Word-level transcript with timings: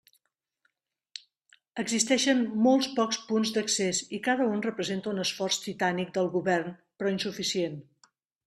Existeixen 1.83 2.41
molt 2.67 2.89
pocs 3.01 3.19
punts 3.27 3.53
d'accés 3.59 4.01
i 4.19 4.23
cada 4.31 4.49
un 4.55 4.65
representa 4.69 5.15
un 5.15 5.23
esforç 5.27 5.63
titànic 5.67 6.11
del 6.17 6.35
govern 6.39 6.77
però 6.97 7.17
insuficient. 7.19 7.79